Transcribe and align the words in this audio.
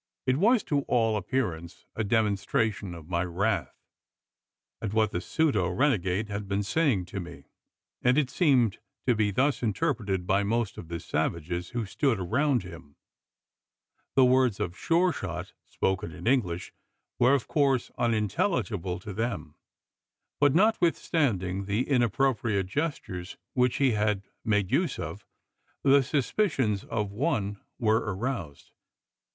It 0.25 0.37
was, 0.37 0.63
to 0.63 0.79
all 0.87 1.15
appearance, 1.15 1.85
a 1.95 2.03
demonstration 2.03 2.95
of 2.95 3.07
my 3.07 3.23
wrath, 3.23 3.77
at 4.81 4.93
what 4.93 5.11
the 5.11 5.21
pseudo 5.21 5.69
renegade 5.69 6.27
had 6.27 6.47
been 6.47 6.63
saying 6.63 7.05
to 7.05 7.19
me; 7.19 7.45
and 8.01 8.17
it 8.17 8.31
seemed 8.31 8.79
to 9.05 9.13
be 9.13 9.29
thus 9.29 9.61
interpreted 9.61 10.25
by 10.25 10.41
most 10.41 10.79
of 10.79 10.87
the 10.87 10.99
savages 10.99 11.69
who 11.69 11.85
stood 11.85 12.19
around 12.19 12.63
him. 12.63 12.95
The 14.15 14.25
words 14.25 14.59
of 14.59 14.75
Sure 14.75 15.13
shot, 15.13 15.53
spoken 15.67 16.11
in 16.13 16.25
English, 16.25 16.73
were 17.19 17.35
of 17.35 17.47
course 17.47 17.91
unintelligible 17.95 18.97
to 19.01 19.13
them; 19.13 19.53
but, 20.39 20.55
notwithstanding 20.55 21.65
the 21.65 21.87
inappropriate 21.87 22.65
gestures 22.65 23.37
which 23.53 23.75
he 23.75 23.91
had 23.91 24.23
made 24.43 24.71
use 24.71 24.97
of, 24.97 25.27
the 25.83 26.01
suspicions 26.01 26.83
of 26.85 27.11
one 27.11 27.61
were 27.77 27.97
aroused. 27.99 28.71